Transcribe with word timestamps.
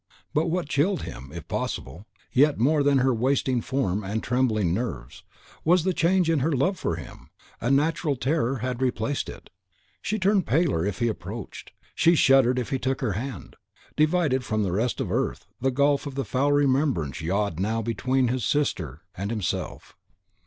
But 0.33 0.47
what 0.49 0.67
chilled 0.67 1.03
him, 1.03 1.31
if 1.31 1.47
possible, 1.47 2.07
yet 2.33 2.57
more 2.57 2.81
than 2.81 2.97
her 2.97 3.13
wasting 3.13 3.61
form 3.61 4.03
and 4.03 4.23
trembling 4.23 4.73
nerves, 4.73 5.21
was 5.63 5.83
the 5.83 5.93
change 5.93 6.27
in 6.27 6.39
her 6.39 6.51
love 6.51 6.79
for 6.79 6.95
him; 6.95 7.29
a 7.59 7.69
natural 7.69 8.15
terror 8.15 8.55
had 8.65 8.81
replaced 8.81 9.29
it. 9.29 9.51
She 10.01 10.17
turned 10.17 10.47
paler 10.47 10.83
if 10.83 10.97
he 10.97 11.07
approached, 11.07 11.71
she 11.93 12.15
shuddered 12.15 12.57
if 12.57 12.71
he 12.71 12.79
took 12.79 13.01
her 13.01 13.13
hand. 13.13 13.57
Divided 13.95 14.43
from 14.43 14.63
the 14.63 14.71
rest 14.71 14.99
of 14.99 15.11
earth, 15.11 15.45
the 15.59 15.69
gulf 15.69 16.07
of 16.07 16.15
the 16.15 16.25
foul 16.25 16.51
remembrance 16.51 17.21
yawned 17.21 17.59
now 17.59 17.83
between 17.83 18.29
his 18.29 18.43
sister 18.43 19.01
and 19.13 19.29
himself. 19.29 19.95